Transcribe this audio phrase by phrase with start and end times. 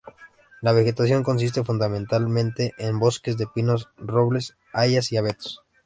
[0.61, 5.61] La vegetación consiste fundamentalmente en bosques de pinos, robles, hayas y abetos.